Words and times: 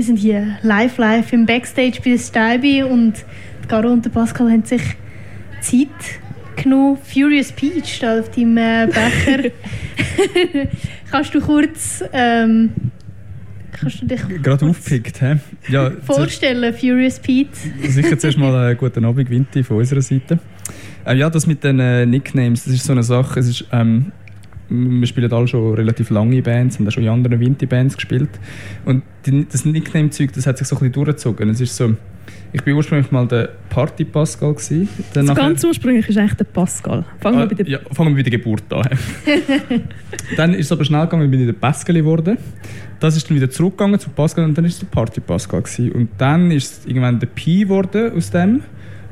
Wir 0.00 0.06
sind 0.06 0.16
hier 0.16 0.56
live, 0.62 0.96
live 0.96 1.30
im 1.34 1.44
Backstage 1.44 2.00
bei 2.02 2.16
Steibi 2.16 2.82
und 2.82 3.22
Caro 3.68 3.92
und 3.92 4.10
Pascal 4.10 4.50
haben 4.50 4.64
sich 4.64 4.80
Zeit 5.60 5.88
genommen. 6.56 6.96
Furious 7.04 7.52
Peach 7.52 7.96
steht 7.96 8.08
auf 8.08 8.30
deinem 8.30 8.56
äh, 8.56 8.86
Becher. 8.86 9.50
Kannst 11.10 11.34
du 11.34 11.40
kurz 11.42 12.02
ähm, 12.14 12.70
kannst 13.72 14.00
du 14.00 14.06
dich 14.06 14.22
gerade 14.42 14.64
aufgepickt, 14.64 15.20
hä? 15.20 15.36
Ja, 15.68 15.90
vorstellen, 16.02 16.72
Furious 16.72 17.18
Pete? 17.18 17.50
Sicher 17.86 18.18
zuerst 18.18 18.38
mal 18.38 18.54
einen 18.54 18.78
guten 18.78 19.04
Abend, 19.04 19.28
Vinti, 19.28 19.62
von 19.62 19.76
unserer 19.76 20.00
Seite. 20.00 20.38
Äh, 21.04 21.16
ja, 21.16 21.28
das 21.28 21.46
mit 21.46 21.62
den 21.62 21.78
äh, 21.78 22.06
Nicknames, 22.06 22.64
das 22.64 22.72
ist 22.72 22.84
so 22.84 22.92
eine 22.92 23.02
Sache. 23.02 23.38
Es 23.40 23.48
ist, 23.48 23.66
ähm, 23.70 24.12
wir 24.70 25.06
spielen 25.06 25.32
alle 25.32 25.48
schon 25.48 25.74
relativ 25.74 26.10
lange 26.10 26.40
Bands, 26.42 26.78
haben 26.78 26.86
auch 26.86 26.92
schon 26.92 27.02
in 27.02 27.08
anderen 27.08 27.40
Vinti-Bands 27.40 27.96
gespielt. 27.96 28.30
Und 28.84 29.02
die, 29.26 29.46
das 29.50 29.64
Nickname-Zeug, 29.64 30.32
das 30.32 30.46
hat 30.46 30.58
sich 30.58 30.68
so 30.68 30.76
ein 30.76 30.78
bisschen 30.78 30.92
durchgezogen. 30.92 31.50
Es 31.50 31.60
ist 31.60 31.76
so, 31.76 31.94
ich 32.52 32.66
war 32.66 32.74
ursprünglich 32.74 33.10
mal 33.10 33.26
der 33.26 33.50
Party 33.68 34.04
Pascal. 34.04 34.54
Gewesen, 34.54 34.88
also 35.14 35.34
ganz 35.34 35.64
ursprünglich 35.64 36.08
ist 36.08 36.16
echt 36.16 36.38
der 36.38 36.44
Pascal. 36.44 37.04
Fangen 37.20 37.38
wir, 37.38 37.44
ah, 37.44 37.46
bei 37.46 37.54
der 37.54 37.68
ja, 37.68 37.78
fangen 37.92 38.16
wir 38.16 38.22
bei 38.22 38.30
der 38.30 38.38
Geburt 38.38 38.72
an. 38.72 38.88
dann 40.36 40.54
ist 40.54 40.66
es 40.66 40.72
aber 40.72 40.84
schnell 40.84 41.02
gegangen, 41.02 41.30
bin 41.30 41.40
ich 41.40 41.46
der 41.46 41.52
Pascal 41.52 41.96
geworden. 41.96 42.38
Das 42.98 43.16
ist 43.16 43.28
dann 43.28 43.36
wieder 43.36 43.50
zurückgegangen 43.50 43.98
zu 43.98 44.10
Pascal 44.10 44.44
und 44.44 44.56
dann 44.56 44.64
ist 44.64 44.74
es 44.74 44.78
der 44.80 44.86
Party 44.86 45.20
Pascal. 45.20 45.62
Gewesen. 45.62 45.92
Und 45.92 46.10
dann 46.18 46.50
ist 46.50 46.80
es 46.80 46.86
irgendwann 46.86 47.18
der 47.18 47.28
P 47.28 47.60
geworden 47.60 48.12
aus 48.16 48.30
dem. 48.30 48.62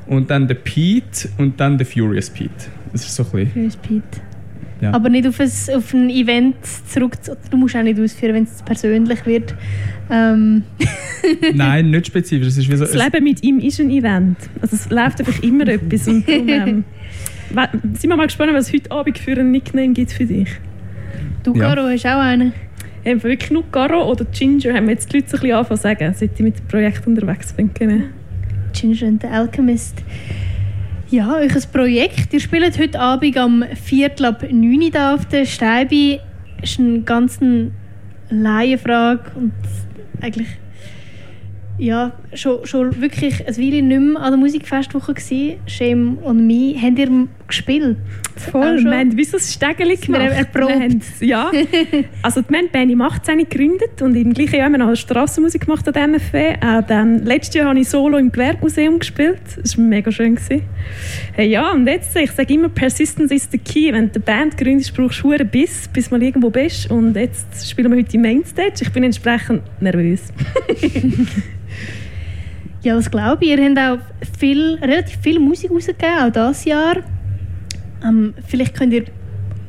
Und 0.07 0.31
dann 0.31 0.49
der 0.49 0.55
Pete 0.55 1.29
und 1.37 1.61
dann 1.61 1.79
der 1.79 1.87
Furious 1.87 2.31
Pete. 2.31 2.51
Das 2.93 3.05
ist 3.05 3.15
so 3.15 3.25
ein 3.25 3.31
bisschen... 3.31 3.51
Furious 3.53 3.77
Pete. 3.77 4.28
Ja. 4.81 4.93
Aber 4.93 5.09
nicht 5.09 5.27
auf 5.27 5.41
ein, 5.41 5.51
auf 5.75 5.93
ein 5.93 6.09
Event 6.09 6.57
zurück. 6.87 7.15
Du 7.51 7.57
musst 7.57 7.77
auch 7.77 7.83
nicht 7.83 7.99
ausführen, 7.99 8.35
wenn 8.35 8.45
es 8.45 8.63
persönlich 8.63 9.27
wird. 9.27 9.55
Ähm. 10.11 10.63
Nein, 11.55 11.91
nicht 11.91 12.07
spezifisch. 12.07 12.49
Es 12.49 12.59
ist 12.59 12.71
wie 12.71 12.77
so, 12.77 12.85
das 12.85 12.95
Leben 12.95 13.25
mit 13.25 13.43
ihm 13.43 13.59
ist 13.59 13.81
ein 13.81 13.91
Event. 13.91 14.39
Also 14.61 14.77
es 14.77 14.89
läuft 14.91 15.21
einfach 15.21 15.43
immer 15.43 15.67
etwas. 15.69 16.07
Und 16.07 16.29
darum, 16.29 16.49
ähm, 16.49 16.85
sind 17.95 18.11
wir 18.11 18.17
mal 18.17 18.27
gespannt, 18.27 18.53
was 18.55 18.69
es 18.69 18.73
heute 18.73 18.91
Abend 18.91 19.19
für 19.19 19.33
einen 19.33 19.51
Nickname 19.51 19.93
gibt 19.93 20.13
für 20.13 20.27
dich. 20.27 20.49
Du, 21.43 21.53
Caro, 21.55 21.89
ja. 21.89 21.95
hast 21.95 22.07
auch 22.07 22.21
einen? 22.21 22.53
Haben 23.05 23.23
wirklich 23.23 23.51
nur 23.51 23.65
Caro 23.71 24.11
oder 24.11 24.25
Ginger, 24.27 24.75
haben 24.75 24.87
wir 24.87 24.95
jetzt 24.95 25.13
die 25.13 25.19
Leute 25.19 25.29
ein 25.29 25.41
bisschen 25.41 25.53
anfangen 25.53 25.77
zu 25.79 25.83
sagen, 25.83 26.15
seit 26.15 26.31
ich 26.35 26.41
mit 26.41 26.59
dem 26.59 26.67
Projekt 26.67 27.07
unterwegs 27.07 27.53
bin. 27.53 27.71
Ginger 28.73 29.07
and 29.07 29.23
the 29.23 29.29
Alchemist. 29.29 30.03
Ja, 31.11 31.37
ein 31.37 31.49
Projekt. 31.73 32.35
Ihr 32.35 32.41
spielt 32.41 32.79
heute 32.79 33.01
Abend 33.01 33.39
am 33.39 33.65
Viertel 33.83 34.27
ab 34.27 34.43
9 34.43 34.95
Uhr 34.95 35.15
auf 35.15 35.25
der 35.25 35.47
Steibe. 35.47 36.21
Das 36.61 36.73
ist 36.73 36.81
eine 36.81 37.01
ganz 37.01 37.39
Laienfrage 38.29 39.31
und 39.35 39.53
eigentlich 40.21 40.49
ja, 41.79 42.13
schon, 42.35 42.67
schon 42.67 43.01
wirklich 43.01 43.47
ein 43.47 43.57
Weile 43.57 43.83
nicht 43.83 44.01
mehr 44.01 44.21
an 44.21 44.33
der 44.33 44.39
Musikfestwoche 44.39 45.15
gewesen. 45.15 45.61
Shame 45.67 46.19
on 46.25 46.47
me. 46.47 46.75
Habt 46.81 46.99
ihr 46.99 47.29
gespielt? 47.47 47.97
Voll. 48.37 48.85
Wir 48.85 48.99
haben 48.99 49.17
wie 49.17 49.25
so 49.25 49.37
ein 49.37 49.41
Stegeli 49.41 49.97
gemacht. 49.97 50.23
Wir 50.23 50.31
erprobt. 50.33 51.21
ja. 51.21 51.51
Also 52.23 52.43
wir 52.49 52.59
haben 52.59 52.69
Benny 52.71 52.95
Macht 52.95 53.27
gegründet 53.27 54.03
und 54.03 54.15
im 54.15 54.35
gleichen 54.35 54.57
Jahr 54.57 54.67
haben 54.67 54.73
wir 54.73 54.79
noch 54.79 54.95
Strassenmusik 54.95 55.67
gemacht 55.67 55.87
an 55.87 55.95
der 55.95 56.09
MFW. 56.09 56.55
Auch 56.61 56.87
dann, 56.87 57.25
letztes 57.25 57.55
Jahr 57.55 57.69
habe 57.69 57.79
ich 57.79 57.89
solo 57.89 58.19
im 58.19 58.33
Gewerbemuseum 58.33 58.99
gespielt. 58.99 59.41
Das 59.61 59.79
war 59.79 59.85
mega 59.85 60.11
schön. 60.11 60.35
Gewesen. 60.35 60.63
Hey, 61.33 61.49
ja, 61.49 61.73
und 61.73 61.87
jetzt, 61.87 62.15
ich 62.17 62.31
sage 62.33 62.55
immer, 62.55 62.69
Persistence 62.69 63.31
is 63.31 63.49
the 63.51 63.59
key. 63.59 63.93
Wenn 63.93 64.09
du 64.09 64.15
eine 64.15 64.21
Band 64.21 64.57
gründest, 64.57 64.95
brauchst 64.95 65.23
du 65.23 65.31
einen 65.31 65.49
Biss, 65.49 65.89
bis 65.93 66.09
du 66.09 66.17
mal 66.17 66.23
irgendwo 66.23 66.51
bist. 66.51 66.91
Und 66.91 67.17
jetzt 67.17 67.71
spielen 67.71 67.91
wir 67.91 67.99
heute 67.99 68.11
die 68.11 68.19
Mainstage. 68.19 68.75
Ich 68.81 68.93
bin 68.93 69.05
entsprechend 69.05 69.63
nervös. 69.81 70.33
Ja, 72.83 72.95
das 72.95 73.11
glaube 73.11 73.45
ich. 73.45 73.51
Ihr 73.51 73.65
habt 73.65 73.79
auch 73.79 74.29
viel, 74.39 74.75
relativ 74.81 75.19
viel 75.21 75.41
Musik 75.41 75.71
rausgegeben, 75.71 76.19
auch 76.19 76.31
dieses 76.31 76.65
Jahr. 76.65 76.97
Ähm, 78.05 78.35
vielleicht 78.47 78.75
könnt 78.75 78.93
ihr 78.93 79.05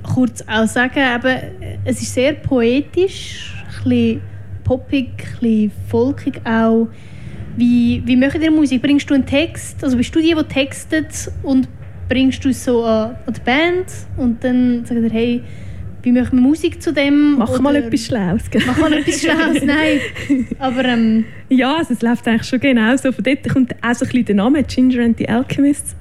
kurz 0.04 0.44
auch 0.48 0.68
sagen, 0.68 1.00
eben, 1.00 1.38
es 1.86 2.02
ist 2.02 2.14
sehr 2.14 2.34
poetisch, 2.34 3.54
ein 3.78 3.90
bisschen 3.90 4.22
poppig, 4.64 5.08
ein 5.08 5.40
bisschen 5.40 5.72
folkig 5.88 6.42
auch. 6.46 6.88
Wie, 7.58 8.02
wie 8.06 8.16
macht 8.16 8.40
ihr 8.40 8.52
Musik? 8.52 8.82
Bringst 8.82 9.10
du 9.10 9.16
einen 9.16 9.26
Text? 9.26 9.84
Also 9.84 9.98
bist 9.98 10.16
du 10.16 10.20
die, 10.20 10.34
die 10.34 10.44
textet 10.44 11.32
und 11.44 11.68
bringst 12.08 12.44
du 12.46 12.50
es 12.50 12.64
so 12.64 12.86
an, 12.86 13.16
an 13.26 13.34
die 13.34 13.42
Band 13.42 13.86
und 14.18 14.44
dann 14.44 14.86
sagt 14.86 15.02
ihr, 15.02 15.10
hey, 15.10 15.44
wie 16.04 16.12
machen 16.12 16.40
wir 16.40 16.42
Musik 16.42 16.82
zu 16.82 16.94
dem? 16.94 17.38
Mach 17.38 17.60
mal 17.60 17.76
etwas 17.76 18.06
Schlaues. 18.06 18.44
Mach 18.66 18.78
mal 18.78 18.94
etwas 18.94 19.22
Schlaues, 19.22 19.64
nein. 19.64 20.00
Aber, 20.60 20.86
ähm, 20.86 21.26
ja, 21.50 21.78
also 21.78 21.94
es 21.94 22.02
läuft 22.02 22.28
eigentlich 22.28 22.48
schon 22.48 22.60
genau 22.60 22.96
so. 22.96 23.12
Von 23.12 23.24
dort 23.24 23.50
kommt 23.50 23.74
auch 23.82 23.94
so 23.94 24.06
ein 24.06 24.10
bisschen 24.10 24.26
der 24.26 24.36
Name, 24.36 24.64
Ginger 24.64 25.04
and 25.04 25.18
the 25.18 25.28
Alchemists. 25.28 25.96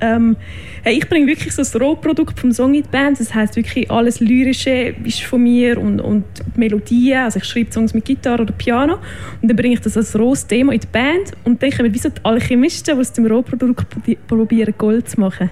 ähm, 0.00 0.36
hey, 0.82 0.98
ich 0.98 1.08
bringe 1.08 1.26
wirklich 1.26 1.52
so 1.52 1.62
das 1.62 1.78
Rohprodukt 1.80 2.38
vom 2.38 2.52
Song 2.52 2.74
in 2.74 2.82
die 2.82 2.88
Band. 2.88 3.20
Das 3.20 3.34
heisst 3.34 3.56
wirklich, 3.56 3.90
alles 3.90 4.20
Lyrische 4.20 4.94
ist 5.04 5.22
von 5.22 5.42
mir 5.42 5.78
und, 5.78 6.00
und 6.00 6.24
Melodien. 6.56 7.18
Also 7.18 7.38
ich 7.38 7.44
schreibe 7.44 7.72
Songs 7.72 7.94
mit 7.94 8.04
Gitarre 8.04 8.42
oder 8.42 8.52
Piano 8.52 8.98
und 9.42 9.48
dann 9.48 9.56
bringe 9.56 9.74
ich 9.74 9.80
das 9.80 9.96
als 9.96 10.18
rohes 10.18 10.46
Thema 10.46 10.72
in 10.72 10.80
die 10.80 10.88
Band 10.90 11.32
und 11.44 11.62
dann 11.62 11.70
kommen 11.70 11.92
wie 11.92 11.98
so 11.98 12.08
die 12.08 12.24
Alchemisten, 12.24 12.94
die 12.94 13.00
aus 13.00 13.12
dem 13.12 13.26
Rohprodukt 13.26 13.86
probieren 14.26 14.74
Gold 14.76 15.08
zu 15.08 15.20
machen. 15.20 15.50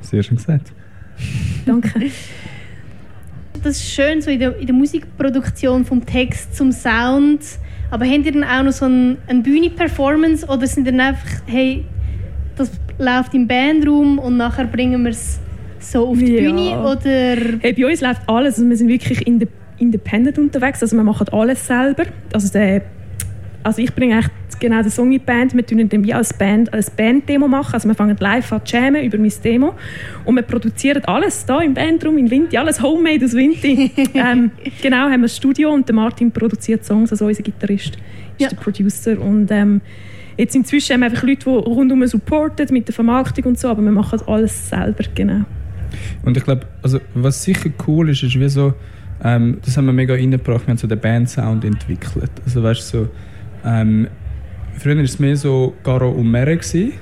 Sehr 0.00 0.22
schön 0.22 0.36
gesagt. 0.36 0.72
Danke. 1.66 2.10
Das 3.62 3.76
ist 3.76 3.90
schön 3.90 4.20
so 4.20 4.30
in 4.30 4.40
der, 4.40 4.56
in 4.58 4.66
der 4.66 4.74
Musikproduktion 4.74 5.84
vom 5.84 6.04
Text 6.04 6.56
zum 6.56 6.72
Sound. 6.72 7.40
Aber 7.90 8.06
habt 8.06 8.24
ihr 8.24 8.32
dann 8.32 8.44
auch 8.44 8.62
noch 8.62 8.72
so 8.72 8.86
eine, 8.86 9.18
eine 9.26 9.42
Bühne-Performance 9.42 10.46
oder 10.46 10.66
sind 10.66 10.86
dann 10.86 10.98
einfach, 10.98 11.42
hey, 11.46 11.84
das 12.56 12.70
läuft 12.98 13.34
im 13.34 13.46
Bandraum 13.46 14.18
und 14.18 14.36
nachher 14.36 14.64
bringen 14.64 15.04
wir 15.04 15.10
es 15.10 15.38
so 15.78 16.08
auf 16.08 16.18
die 16.18 16.32
ja. 16.32 16.40
Bühne? 16.40 16.80
Oder? 16.80 17.58
Hey, 17.60 17.72
bei 17.74 17.86
uns 17.86 18.00
läuft 18.00 18.22
alles. 18.28 18.54
Also 18.54 18.68
wir 18.68 18.76
sind 18.76 18.88
wirklich 18.88 19.26
independent 19.26 20.38
unterwegs. 20.38 20.82
Also 20.82 20.96
wir 20.96 21.04
machen 21.04 21.28
alles 21.30 21.66
selber. 21.66 22.04
Also 22.32 22.50
der 22.52 22.82
also 23.62 23.80
ich 23.80 23.94
bringe 23.94 24.18
echt 24.18 24.30
genau 24.62 24.80
den 24.80 24.90
Song 24.90 25.12
in 25.12 25.20
Band. 25.20 25.54
Wir 25.54 25.66
tun 25.66 25.86
dann 25.88 26.04
wie 26.04 26.14
als 26.14 26.32
Band 26.32 26.72
ein 26.72 26.84
Band-Demo 26.96 27.48
machen. 27.48 27.74
Also 27.74 27.88
wir 27.88 27.94
fangen 27.94 28.16
live 28.18 28.52
an 28.52 28.64
zu 28.64 28.76
jammen 28.76 29.04
über 29.04 29.18
mein 29.18 29.32
Demo. 29.44 29.74
Und 30.24 30.36
wir 30.36 30.42
produzieren 30.42 31.04
alles 31.04 31.44
hier 31.46 31.62
im 31.62 31.74
Bandraum, 31.74 32.16
in 32.16 32.30
Vinti, 32.30 32.56
alles 32.56 32.80
homemade 32.80 33.24
aus 33.24 33.34
Vinti. 33.34 33.90
ähm, 34.14 34.52
genau, 34.80 35.10
haben 35.10 35.20
wir 35.20 35.26
ein 35.26 35.28
Studio 35.28 35.72
und 35.72 35.86
der 35.88 35.94
Martin 35.94 36.30
produziert 36.30 36.84
Songs, 36.84 37.10
also 37.10 37.26
unser 37.26 37.42
Gitarrist 37.42 37.96
ist 37.96 38.00
ja. 38.38 38.48
der 38.48 38.56
Producer. 38.56 39.20
Und 39.20 39.50
ähm, 39.50 39.80
jetzt 40.38 40.54
inzwischen 40.54 40.94
haben 40.94 41.00
wir 41.00 41.06
einfach 41.06 41.24
Leute, 41.24 41.44
die 41.44 41.50
rundum 41.50 42.06
supporten 42.06 42.68
mit 42.70 42.86
der 42.86 42.94
Vermarktung 42.94 43.44
und 43.44 43.58
so, 43.58 43.68
aber 43.68 43.82
wir 43.82 43.90
machen 43.90 44.20
alles 44.26 44.70
selber, 44.70 45.04
genau. 45.14 45.44
Und 46.24 46.36
ich 46.36 46.44
glaube, 46.44 46.66
also, 46.82 47.00
was 47.14 47.42
sicher 47.42 47.70
cool 47.86 48.08
ist, 48.10 48.22
ist 48.22 48.38
wie 48.38 48.48
so, 48.48 48.74
ähm, 49.24 49.58
das 49.64 49.76
haben 49.76 49.86
wir 49.86 49.92
mega 49.92 50.14
reingebracht, 50.14 50.66
wir 50.66 50.70
haben 50.70 50.78
so 50.78 50.86
den 50.86 51.00
Band-Sound 51.00 51.64
entwickelt. 51.64 52.30
Also 52.44 52.62
weißt 52.62 52.88
so, 52.88 53.08
ähm, 53.64 54.06
früher 54.78 54.96
war 54.96 55.02
es 55.02 55.18
mehr 55.18 55.36
so 55.36 55.74
Garo 55.82 56.10
und 56.10 56.30
Mere. 56.30 56.56
Gewesen. 56.56 56.92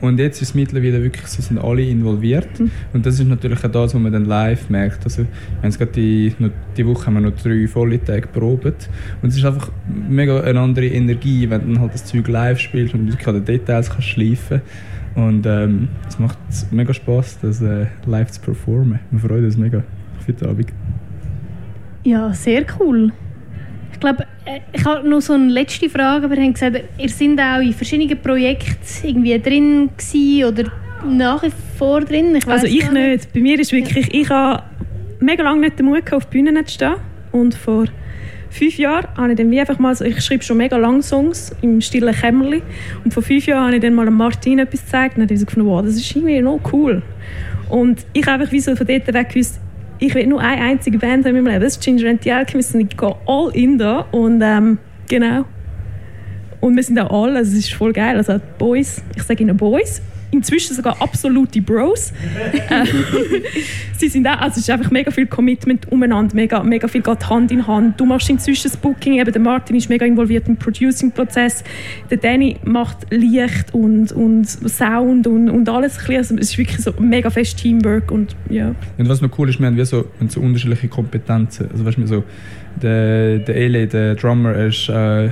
Und 0.00 0.18
jetzt 0.18 0.40
ist 0.40 0.50
es 0.50 0.54
mittlerweile 0.54 1.02
wirklich, 1.02 1.26
sie 1.26 1.42
sind 1.42 1.58
alle 1.58 1.82
involviert. 1.82 2.58
Mhm. 2.58 2.70
Und 2.94 3.04
das 3.04 3.20
ist 3.20 3.28
natürlich 3.28 3.62
auch 3.64 3.70
das, 3.70 3.94
was 3.94 4.00
man 4.00 4.12
dann 4.12 4.24
live 4.24 4.70
merkt. 4.70 5.04
Also, 5.04 5.26
wir 5.60 5.70
haben 5.70 5.92
die, 5.92 6.34
die 6.76 6.86
Woche 6.86 7.06
haben 7.06 7.14
wir 7.14 7.20
noch 7.20 7.36
drei 7.36 7.68
volle 7.68 8.02
Tage 8.02 8.26
probiert. 8.28 8.88
Und 9.20 9.28
es 9.28 9.36
ist 9.36 9.44
einfach 9.44 9.70
mega 10.08 10.40
eine 10.40 10.60
andere 10.60 10.86
Energie, 10.86 11.48
wenn 11.50 11.60
du 11.60 11.66
dann 11.74 11.80
halt 11.80 11.94
das 11.94 12.06
Zeug 12.06 12.28
live 12.28 12.58
spielst 12.58 12.94
und 12.94 13.06
wirklich 13.08 13.28
an 13.28 13.34
den 13.34 13.44
Details 13.44 13.90
kannst 13.90 14.08
schleifen 14.08 14.62
Und 15.14 15.44
ähm, 15.44 15.88
es 16.08 16.18
macht 16.18 16.38
mega 16.70 16.94
Spaß, 16.94 17.40
das 17.42 17.60
äh, 17.60 17.86
live 18.06 18.30
zu 18.30 18.40
performen. 18.40 19.00
Wir 19.10 19.20
freuen 19.20 19.44
uns 19.44 19.58
mega 19.58 19.82
auf 20.18 20.28
heute 20.28 20.48
Abend. 20.48 20.72
Ja, 22.04 22.32
sehr 22.32 22.64
cool. 22.78 23.12
Ich 23.92 24.00
glaube, 24.00 24.24
ich 24.72 24.84
habe 24.84 25.08
noch 25.08 25.20
so 25.20 25.34
eine 25.34 25.52
letzte 25.52 25.88
Frage. 25.88 26.30
Wir 26.30 26.36
haben 26.36 26.52
gesagt, 26.52 26.82
ihr 26.98 27.08
seid 27.08 27.38
auch 27.38 27.60
in 27.60 27.72
verschiedenen 27.72 28.20
Projekten 28.20 28.78
irgendwie 29.02 29.38
drin 29.38 29.90
oder 30.46 30.72
nach 31.08 31.42
wie 31.42 31.52
vor 31.78 32.00
drin. 32.00 32.34
Ich 32.34 32.46
also 32.46 32.66
ich 32.66 32.90
nicht. 32.90 32.92
nicht. 32.92 33.32
Bei 33.32 33.40
mir 33.40 33.58
ist 33.58 33.72
wirklich, 33.72 34.06
ja. 34.12 34.20
ich 34.20 34.30
habe 34.30 34.62
mega 35.20 35.42
lange 35.42 35.60
nicht 35.60 35.78
den 35.78 35.86
Mut 35.86 36.04
gehabt, 36.06 36.14
auf 36.14 36.26
die 36.26 36.42
Bühne 36.42 36.64
zu 36.64 36.74
stehen. 36.74 36.94
Und 37.32 37.54
vor 37.54 37.86
fünf 38.50 38.76
Jahren 38.78 39.06
habe 39.16 39.30
ich 39.30 39.38
dann 39.38 39.50
wie 39.50 39.60
einfach 39.60 39.78
mal, 39.78 39.94
so, 39.94 40.04
ich 40.04 40.20
schreibe 40.20 40.42
schon 40.42 40.56
mega 40.56 40.76
lange 40.76 41.02
Songs 41.02 41.54
im 41.62 41.80
stillen 41.80 42.14
Kämmerli 42.14 42.62
und 43.04 43.14
vor 43.14 43.22
fünf 43.22 43.46
Jahren 43.46 43.66
habe 43.66 43.76
ich 43.76 43.82
dann 43.82 43.94
mal 43.94 44.10
Martin 44.10 44.58
etwas 44.58 44.84
gezeigt 44.84 45.16
und 45.16 45.20
dann 45.20 45.26
habe 45.26 45.34
ich 45.34 45.40
so 45.40 45.46
gefunden, 45.46 45.68
wow, 45.68 45.82
das 45.82 45.94
ist 45.94 46.10
irgendwie 46.10 46.40
noch 46.40 46.60
cool. 46.72 47.02
Und 47.68 48.04
ich 48.12 48.26
habe 48.26 48.42
einfach 48.42 48.52
wie 48.52 48.60
so 48.60 48.74
von 48.74 48.86
dort 48.86 49.14
weg 49.14 49.28
gewusst, 49.28 49.60
ich 50.00 50.14
will 50.14 50.26
nur 50.26 50.40
eine 50.40 50.62
einzige 50.62 50.98
Band 50.98 51.26
haben 51.26 51.36
in 51.36 51.44
meinem 51.44 51.52
Leben, 51.52 51.64
das 51.64 51.76
ist 51.76 51.84
Ginger 51.84 52.08
and 52.08 52.22
the 52.22 52.32
Alchemist. 52.32 52.74
Und 52.74 52.80
ich 52.80 52.96
gehe 52.96 53.14
all 53.26 53.50
in 53.54 53.78
da. 53.78 54.06
Und 54.10 54.40
ähm, 54.42 54.78
genau. 55.08 55.44
Und 56.60 56.76
wir 56.76 56.82
sind 56.82 56.98
auch 56.98 57.24
alle, 57.24 57.38
also 57.38 57.52
es 57.52 57.58
ist 57.58 57.74
voll 57.74 57.92
geil, 57.92 58.16
also 58.16 58.38
Boys, 58.58 59.02
ich 59.16 59.22
sage 59.22 59.42
ihnen 59.42 59.56
Boys, 59.56 60.02
inzwischen 60.30 60.74
sogar 60.74 61.00
absolute 61.00 61.60
Bros. 61.60 62.12
Äh, 62.68 62.86
sie 63.96 64.08
sind 64.08 64.26
auch, 64.26 64.40
also 64.40 64.52
es 64.52 64.68
ist 64.68 64.70
einfach 64.70 64.90
mega 64.90 65.10
viel 65.10 65.26
Commitment 65.26 65.90
umeinander, 65.90 66.34
mega, 66.34 66.62
mega 66.62 66.88
viel 66.88 67.02
geht 67.02 67.28
Hand 67.28 67.50
in 67.50 67.66
Hand. 67.66 68.00
Du 68.00 68.06
machst 68.06 68.30
inzwischen 68.30 68.70
das 68.70 68.76
Booking, 68.76 69.14
eben 69.14 69.32
der 69.32 69.40
Martin 69.40 69.76
ist 69.76 69.88
mega 69.88 70.06
involviert 70.06 70.48
im 70.48 70.56
Producing-Prozess, 70.56 71.64
der 72.10 72.18
Danny 72.18 72.56
macht 72.64 72.98
Licht 73.10 73.72
und, 73.72 74.12
und 74.12 74.46
Sound 74.46 75.26
und, 75.26 75.50
und 75.50 75.68
alles. 75.68 75.98
Also 76.08 76.34
es 76.36 76.50
ist 76.50 76.58
wirklich 76.58 76.78
so 76.78 76.92
mega 76.98 77.30
fest 77.30 77.58
Teamwork 77.58 78.10
und 78.10 78.34
ja. 78.48 78.74
Und 78.98 79.08
was 79.08 79.20
noch 79.20 79.36
cool 79.38 79.48
ist, 79.48 79.60
wir 79.60 79.66
haben, 79.66 79.76
wie 79.76 79.84
so, 79.84 79.98
wir 79.98 80.20
haben 80.20 80.28
so 80.28 80.40
unterschiedliche 80.40 80.88
Kompetenzen. 80.88 81.68
Also 81.70 81.84
weißt 81.84 81.98
du, 81.98 82.06
so, 82.06 82.24
der, 82.80 83.38
der 83.38 83.56
Ele, 83.56 83.86
der 83.86 84.14
Drummer, 84.14 84.54
ist 84.56 84.88
äh, 84.88 85.30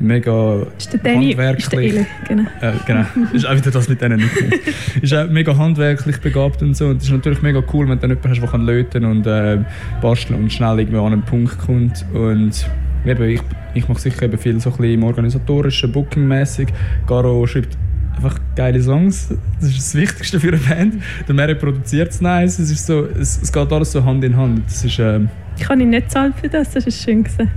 mega 0.00 0.66
ist 0.76 0.92
der 0.92 1.00
Danny, 1.00 1.28
handwerklich. 1.28 1.64
Ist 1.64 1.72
der 1.72 1.80
Ele, 1.80 2.06
genau. 2.28 2.42
Äh, 2.60 2.72
genau. 2.86 3.04
ist 3.32 3.46
auch 3.46 3.56
wieder 3.56 3.70
das 3.70 3.88
mit 3.88 4.00
denen 4.00 4.18
nicht. 4.18 5.02
Ist 5.02 5.14
auch 5.14 5.28
mega 5.28 5.56
handwerklich 5.56 6.20
begabt 6.20 6.62
und 6.62 6.76
so. 6.76 6.86
Und 6.86 6.96
das 6.96 7.04
ist 7.04 7.12
natürlich 7.12 7.42
mega 7.42 7.62
cool, 7.72 7.88
wenn 7.88 7.98
du 7.98 8.08
dann 8.08 8.10
jemanden 8.10 8.30
hast, 8.30 8.40
der 8.40 8.48
kann 8.48 8.66
löten 8.66 9.04
und 9.04 9.26
äh, 9.26 9.58
basteln 10.00 10.40
und 10.40 10.52
schnell 10.52 10.78
irgendwo 10.78 11.04
an 11.04 11.12
einen 11.12 11.22
Punkt 11.22 11.58
kommt. 11.58 12.04
Und 12.12 12.66
eben, 13.06 13.28
ich, 13.28 13.40
ich 13.74 13.88
mache 13.88 14.00
sicher 14.00 14.22
eben 14.22 14.38
viel 14.38 14.60
so 14.60 14.70
ein 14.70 14.76
bisschen 14.76 14.94
im 14.94 15.04
organisatorischen, 15.04 15.92
Booking-mäßig. 15.92 16.68
Garo 17.06 17.46
schreibt 17.46 17.76
einfach 18.16 18.38
geile 18.54 18.82
Songs. 18.82 19.28
Das 19.60 19.70
ist 19.70 19.78
das 19.78 19.94
Wichtigste 19.94 20.40
für 20.40 20.48
eine 20.48 20.58
Band. 20.58 21.02
Der 21.26 21.34
Mary 21.34 21.54
produziert 21.54 22.10
es 22.10 22.20
nice. 22.20 22.58
Es, 22.58 22.70
ist 22.70 22.86
so, 22.86 23.06
es, 23.06 23.40
es 23.42 23.52
geht 23.52 23.72
alles 23.72 23.92
so 23.92 24.04
Hand 24.04 24.24
in 24.24 24.36
Hand. 24.36 24.62
Das 24.66 24.84
ist, 24.84 24.98
ähm, 24.98 25.28
ich 25.56 25.64
kann 25.64 25.80
ihn 25.80 25.90
nicht 25.90 26.10
zahlen 26.10 26.34
für 26.34 26.48
das, 26.48 26.70
das 26.72 26.86
ist 26.86 27.02
schön 27.02 27.24
gesehen. 27.24 27.50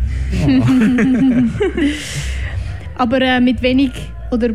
Oh. 0.46 0.62
Aber 2.96 3.22
äh, 3.22 3.40
mit 3.40 3.62
wenig 3.62 3.92
oder 4.32 4.50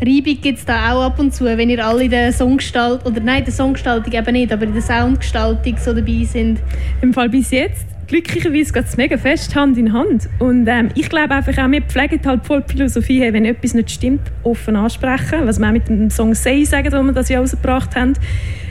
Reibung 0.00 0.40
gibt 0.40 0.58
es 0.58 0.64
da 0.64 0.92
auch 0.92 1.02
ab 1.04 1.18
und 1.18 1.34
zu, 1.34 1.44
wenn 1.44 1.70
ihr 1.70 1.84
alle 1.84 2.04
in 2.04 2.10
der 2.10 2.32
Songgestaltung, 2.32 3.12
oder 3.12 3.20
nein, 3.20 3.44
der 3.44 3.52
Songgestaltung 3.52 4.12
eben 4.12 4.32
nicht, 4.32 4.52
aber 4.52 4.64
in 4.64 4.72
der 4.72 4.82
Soundgestaltung 4.82 5.76
so 5.78 5.94
dabei 5.94 6.24
sind. 6.24 6.58
Im 7.00 7.14
Fall 7.14 7.28
bis 7.28 7.50
jetzt 7.52 7.86
glücklicherweise 8.06 8.72
geht 8.72 8.84
es 8.84 8.96
mega 8.96 9.16
fest 9.16 9.54
Hand 9.54 9.78
in 9.78 9.92
Hand. 9.92 10.28
Und 10.38 10.66
ähm, 10.66 10.88
ich 10.94 11.08
glaube 11.08 11.34
einfach 11.34 11.56
auch, 11.58 11.70
wir 11.70 11.82
pflegen 11.82 12.20
halt 12.24 12.44
voll 12.44 12.62
die 12.62 12.72
Philosophie, 12.72 13.20
hey, 13.20 13.32
wenn 13.32 13.44
etwas 13.44 13.74
nicht 13.74 13.90
stimmt, 13.90 14.20
offen 14.42 14.76
ansprechen. 14.76 15.40
Was 15.46 15.58
wir 15.58 15.68
auch 15.68 15.72
mit 15.72 15.88
dem 15.88 16.10
Song 16.10 16.34
«Say» 16.34 16.64
sagen, 16.64 16.92
wo 16.92 17.02
wir 17.02 17.12
das 17.12 17.28
ja 17.28 17.40
rausgebracht 17.40 17.94
haben. 17.96 18.14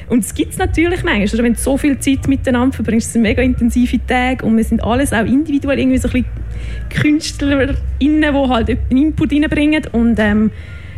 Und 0.09 0.19
es 0.23 0.33
gibt 0.33 0.51
es 0.51 0.57
natürlich 0.57 1.03
manchmal. 1.03 1.21
Also 1.21 1.37
wenn 1.43 1.53
du 1.53 1.59
so 1.59 1.77
viel 1.77 1.97
Zeit 1.99 2.27
miteinander 2.27 2.75
verbringst, 2.75 3.07
es 3.07 3.13
sind 3.13 3.21
mega 3.21 3.41
intensive 3.41 3.99
Tage 4.05 4.45
und 4.45 4.55
wir 4.57 4.63
sind 4.63 4.83
alles 4.83 5.13
auch 5.13 5.25
individuell 5.25 5.79
irgendwie 5.79 5.97
so 5.97 6.09
ein 6.09 6.23
bisschen 6.23 7.01
KünstlerInnen, 7.01 7.77
die 7.99 8.49
halt 8.49 8.69
einen 8.69 8.97
Input 8.97 9.31
reinbringen. 9.31 9.83
Und 9.91 10.19
ähm, 10.19 10.51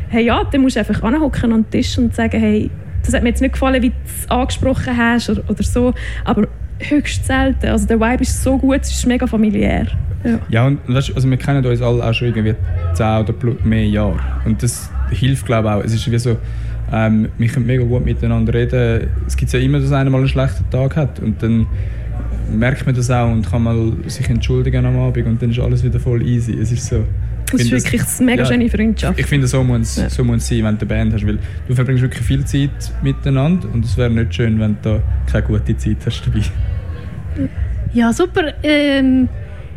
hey, 0.09 0.25
ja, 0.25 0.43
dann 0.43 0.61
musst 0.61 0.75
du 0.75 0.79
einfach 0.79 1.01
anhocken 1.03 1.53
an 1.53 1.63
den 1.63 1.69
Tisch 1.69 1.97
und 1.97 2.15
sagen, 2.15 2.39
hey, 2.39 2.69
das 3.05 3.13
hat 3.13 3.23
mir 3.23 3.29
jetzt 3.29 3.41
nicht 3.41 3.53
gefallen, 3.53 3.81
wie 3.81 3.89
du 3.89 3.95
es 4.05 4.29
angesprochen 4.29 4.97
hast 4.97 5.29
oder, 5.29 5.43
oder 5.47 5.63
so, 5.63 5.93
aber 6.23 6.47
höchst 6.79 7.25
selten. 7.25 7.67
Also 7.67 7.87
der 7.87 7.99
Vibe 7.99 8.21
ist 8.21 8.43
so 8.43 8.57
gut, 8.57 8.81
es 8.81 8.91
ist 8.91 9.05
mega 9.05 9.27
familiär. 9.27 9.87
Ja, 10.23 10.39
ja 10.49 10.67
und 10.67 10.79
weißt, 10.87 11.15
also 11.15 11.29
wir 11.29 11.37
kennen 11.37 11.65
uns 11.65 11.81
alle 11.81 12.03
auch 12.03 12.13
schon 12.13 12.29
irgendwie 12.29 12.55
10 12.93 13.05
oder 13.05 13.33
mehr 13.63 13.85
Jahre 13.85 14.19
und 14.45 14.61
das 14.61 14.89
hilft 15.11 15.45
glaube 15.45 15.67
ich 15.67 15.73
auch. 15.73 15.83
Es 15.83 15.93
ist 15.93 16.11
wie 16.11 16.17
so, 16.17 16.37
ähm, 16.91 17.29
wir 17.37 17.47
können 17.47 17.65
mega 17.65 17.83
gut 17.83 18.05
miteinander 18.05 18.53
reden. 18.53 19.07
Es 19.27 19.37
gibt 19.37 19.51
ja 19.51 19.59
immer, 19.59 19.79
dass 19.79 19.91
einer 19.91 20.09
mal 20.09 20.19
einen 20.19 20.27
schlechten 20.27 20.69
Tag 20.69 20.95
hat 20.95 21.19
und 21.19 21.41
dann 21.41 21.67
merkt 22.51 22.85
man 22.85 22.95
das 22.95 23.09
auch 23.09 23.31
und 23.31 23.49
kann 23.49 23.63
mal 23.63 23.93
sich 24.07 24.29
entschuldigen 24.29 24.85
am 24.85 24.97
Abend 24.99 25.25
und 25.25 25.41
dann 25.41 25.51
ist 25.51 25.59
alles 25.59 25.83
wieder 25.83 25.99
voll 25.99 26.21
easy. 26.21 26.53
Es 26.53 26.71
ist 26.71 26.85
so. 26.87 27.03
Das 27.51 27.61
ist 27.61 27.71
wirklich 27.71 28.01
das, 28.01 28.19
eine 28.19 28.31
mega 28.31 28.43
ja, 28.43 28.49
schöne 28.49 28.69
Freundschaft. 28.69 29.19
Ich 29.19 29.25
finde, 29.25 29.47
so 29.47 29.63
muss 29.63 29.81
es 29.81 29.95
ja. 29.97 30.09
so 30.09 30.23
sein, 30.23 30.63
wenn 30.63 30.77
du 30.77 30.81
eine 30.81 30.85
Band 30.85 31.13
hast, 31.13 31.25
weil 31.25 31.39
du 31.67 31.75
verbringst 31.75 32.01
wirklich 32.01 32.25
viel 32.25 32.45
Zeit 32.45 32.91
miteinander 33.01 33.67
und 33.71 33.85
es 33.85 33.97
wäre 33.97 34.09
nicht 34.09 34.33
schön, 34.33 34.59
wenn 34.59 34.77
du 34.81 34.89
da 34.99 35.03
keine 35.31 35.45
gute 35.45 35.77
Zeit 35.77 35.97
hast 36.05 36.23
dabei. 36.25 36.41
Ja, 37.93 38.11
super. 38.11 38.53
Ähm, 38.63 39.29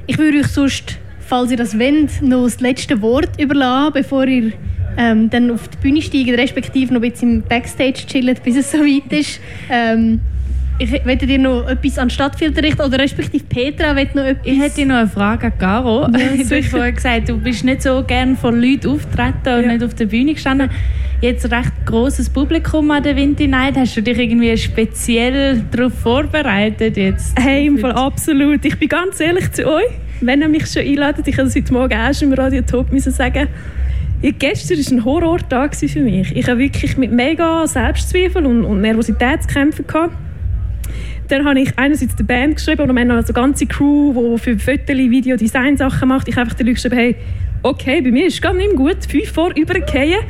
ich 0.06 0.18
würde 0.18 0.38
euch 0.38 0.48
sonst, 0.48 0.98
falls 1.20 1.50
ihr 1.50 1.56
das 1.56 1.78
wollt, 1.78 2.22
noch 2.22 2.44
das 2.44 2.60
letzte 2.60 3.00
Wort 3.02 3.40
überlassen, 3.40 3.92
bevor 3.94 4.26
ihr 4.26 4.52
ähm, 4.96 5.30
dann 5.30 5.50
auf 5.50 5.68
die 5.68 5.76
Bühne 5.76 6.02
steigen, 6.02 6.34
respektive 6.34 6.92
noch 6.92 7.02
ein 7.02 7.10
bisschen 7.10 7.34
im 7.36 7.42
Backstage 7.42 8.06
chillen, 8.06 8.36
bis 8.42 8.56
es 8.56 8.72
so 8.72 8.78
weit 8.78 9.12
ist. 9.12 9.40
Ähm, 9.70 10.20
ich 10.78 11.04
möchte 11.04 11.26
dir 11.26 11.38
noch 11.38 11.68
etwas 11.68 11.98
an 11.98 12.08
Stadtfilter 12.08 12.62
richten 12.62 12.82
oder 12.82 12.98
respektive 12.98 13.44
Petra 13.44 13.92
noch 13.92 14.24
etwas. 14.24 14.46
Ich 14.46 14.60
hätte 14.60 14.86
noch 14.86 14.96
eine 14.96 15.08
Frage 15.08 15.46
an 15.46 15.58
Caro. 15.58 16.02
Ja, 16.02 16.08
du 16.48 16.56
hast 16.56 16.68
vorhin 16.68 16.94
gesagt, 16.94 17.28
du 17.28 17.36
bist 17.36 17.64
nicht 17.64 17.82
so 17.82 18.04
gerne 18.04 18.36
von 18.36 18.60
Leuten 18.60 18.90
auftreten 18.90 19.58
und 19.58 19.64
ja. 19.64 19.72
nicht 19.72 19.82
auf 19.82 19.94
der 19.94 20.06
Bühne 20.06 20.34
gestanden. 20.34 20.70
Jetzt 21.20 21.44
ein 21.46 21.52
recht 21.52 21.72
großes 21.84 22.30
Publikum 22.30 22.92
an 22.92 23.02
der 23.02 23.16
Winter 23.16 23.48
Night. 23.48 23.76
Hast 23.76 23.96
du 23.96 24.02
dich 24.02 24.16
irgendwie 24.16 24.56
speziell 24.56 25.64
darauf 25.72 25.92
vorbereitet 25.94 26.96
jetzt? 26.96 27.36
Hey, 27.38 27.66
im 27.66 27.78
Fall 27.78 27.92
absolut. 27.92 28.64
Ich 28.64 28.78
bin 28.78 28.88
ganz 28.88 29.18
ehrlich 29.18 29.50
zu 29.50 29.66
euch. 29.66 29.90
Wenn 30.20 30.42
ihr 30.42 30.48
mich 30.48 30.66
schon 30.66 30.82
einladet, 30.82 31.26
ich 31.26 31.36
habe 31.38 31.50
heute 31.52 31.72
Morgen 31.72 31.98
auch 31.98 32.14
schon 32.14 32.28
im 32.28 32.34
Radio 32.34 32.62
Top 32.62 32.92
müssen 32.92 33.12
sagen, 33.12 33.48
ja, 34.22 34.30
gestern 34.36 34.78
war 34.78 34.92
ein 34.92 35.04
Horrortag 35.04 35.74
für 35.74 36.00
mich. 36.00 36.34
Ich 36.36 36.48
habe 36.48 36.58
wirklich 36.58 36.96
mit 36.96 37.12
mega 37.12 37.66
Selbstzweifel 37.66 38.46
und, 38.46 38.64
und 38.64 38.80
Nervosität 38.80 39.42
zu 39.42 39.48
kämpfen. 39.48 39.86
Gehabt. 39.86 40.27
Dann 41.28 41.44
habe 41.44 41.60
ich 41.60 41.78
einerseits 41.78 42.16
die 42.16 42.22
Band 42.22 42.56
geschrieben 42.56 42.88
und 42.88 42.96
dann 42.96 43.10
also 43.10 43.34
eine 43.34 43.42
ganze 43.42 43.66
Crew, 43.66 44.36
die 44.36 44.38
für 44.38 44.58
Fotos, 44.58 44.96
Video, 44.96 45.36
Design 45.36 45.76
Sachen 45.76 46.08
macht. 46.08 46.26
Ich 46.28 46.36
habe 46.36 46.42
einfach 46.42 46.56
den 46.56 46.66
Leuten 46.66 46.76
geschrieben, 46.76 46.96
hey, 46.96 47.16
okay, 47.62 48.00
bei 48.00 48.10
mir 48.10 48.26
ist 48.26 48.34
es 48.34 48.40
gar 48.40 48.54
nicht 48.54 48.74
gut, 48.74 48.96
fünf 49.08 49.30
vor 49.30 49.54
übergehen. 49.54 50.20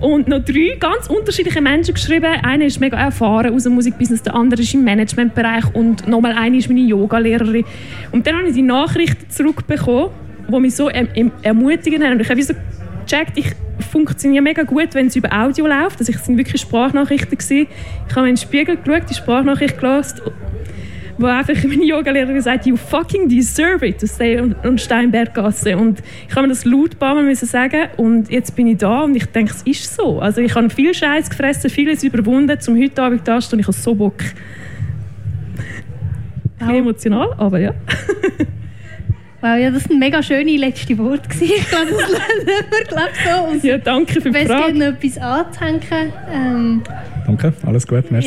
Und 0.00 0.28
noch 0.28 0.44
drei 0.44 0.76
ganz 0.78 1.08
unterschiedliche 1.08 1.60
Menschen 1.60 1.94
geschrieben. 1.94 2.32
Einer 2.42 2.64
ist 2.64 2.80
mega 2.80 2.96
erfahren 2.96 3.52
aus 3.52 3.64
dem 3.64 3.74
Musikbusiness, 3.74 4.22
der 4.22 4.34
andere 4.34 4.62
ist 4.62 4.72
im 4.74 4.84
Managementbereich 4.84 5.74
und 5.74 6.06
nochmal 6.06 6.32
eine 6.32 6.56
ist 6.56 6.68
meine 6.68 6.80
Yogalehrerin. 6.80 7.64
Und 8.12 8.26
dann 8.26 8.36
habe 8.36 8.48
ich 8.48 8.54
die 8.54 8.62
Nachrichten 8.62 9.28
zurückbekommen, 9.28 10.10
die 10.48 10.60
mich 10.60 10.76
so 10.76 10.88
erm-, 10.88 11.08
erm-, 11.14 11.32
ermutigen 11.42 12.02
haben. 12.02 12.12
Und 12.12 12.20
ich 12.20 12.30
habe 12.30 12.42
so 12.42 12.54
gecheckt, 13.04 13.36
ich 13.36 13.52
funktioniere 13.88 14.42
mega 14.42 14.62
gut, 14.62 14.94
wenn 14.94 15.06
es 15.06 15.16
über 15.16 15.32
Audio 15.32 15.66
läuft. 15.66 15.98
Also 15.98 16.12
ich 16.12 16.18
sind 16.18 16.36
wirklich 16.36 16.60
Sprachnachrichten 16.60 17.36
gewesen. 17.36 17.66
Ich 18.08 18.16
habe 18.16 18.28
in 18.28 18.34
den 18.34 18.40
Spiegel 18.40 18.76
geschaut, 18.76 19.10
die 19.10 19.14
Sprachnachricht 19.14 19.78
gelesen, 19.78 20.20
wo 21.18 21.26
einfach 21.26 21.54
meine 21.64 21.84
Yogalehrerin 21.84 22.40
sagt, 22.40 22.66
you 22.66 22.76
fucking 22.76 23.28
deserve 23.28 23.86
it, 23.86 24.00
to 24.00 24.06
stay 24.06 24.40
und 24.40 24.80
Steinberggasse. 24.80 25.76
Und 25.76 26.02
ich 26.28 26.34
habe 26.34 26.46
mir 26.46 26.54
das 26.54 26.64
laut 26.64 26.92
ein 26.92 26.98
paar 26.98 27.14
Mal 27.14 27.24
müssen 27.24 27.46
sagen 27.46 27.88
und 27.96 28.30
jetzt 28.30 28.54
bin 28.54 28.68
ich 28.68 28.78
da 28.78 29.02
und 29.02 29.16
ich 29.16 29.26
denke, 29.26 29.52
es 29.52 29.62
ist 29.62 29.94
so. 29.94 30.20
Also 30.20 30.40
ich 30.40 30.54
habe 30.54 30.70
viel 30.70 30.94
Scheiß 30.94 31.28
gefressen, 31.28 31.70
vieles 31.70 32.04
überwunden, 32.04 32.60
zum 32.60 32.80
heute 32.80 33.02
Abend 33.02 33.26
da 33.26 33.36
und 33.36 33.58
ich 33.58 33.66
habe 33.66 33.72
so 33.72 33.94
Bock. 33.94 34.22
Ein 36.60 36.74
emotional, 36.76 37.34
aber 37.36 37.58
ja. 37.58 37.74
Wow, 39.40 39.56
ja, 39.56 39.70
das 39.70 39.88
waren 39.88 40.00
mega 40.00 40.20
schöne 40.20 40.56
letzte 40.56 40.98
Worte. 40.98 41.28
Ich 41.40 41.68
glaube, 41.68 41.86
das 41.90 42.10
lernen 42.10 42.66
wir 42.70 42.84
glaub, 42.84 43.60
so. 43.62 43.66
ja, 43.66 43.78
danke 43.78 44.20
für 44.20 44.30
die 44.30 44.46
Frage. 44.46 44.74
Wenn 44.74 44.82
es 44.82 44.88
noch 44.88 45.02
etwas 45.02 45.18
anzuhängen. 45.18 46.12
Ähm, 46.32 46.82
danke, 47.24 47.52
alles 47.64 47.86
gut, 47.86 48.10
merci. 48.10 48.26